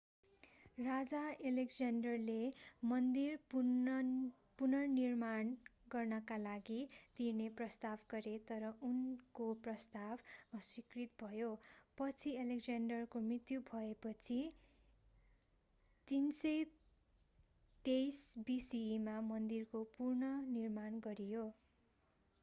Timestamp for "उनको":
8.81-9.53